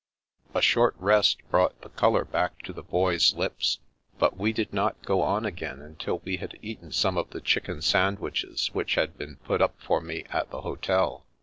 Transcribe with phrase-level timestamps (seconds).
[0.55, 3.77] A short rest brought the colour back to the Boy's lips,
[4.17, 7.83] but we did not go on again until we had eaten some of the chicken
[7.83, 11.27] sandwiches which had been put up for me at the hotel.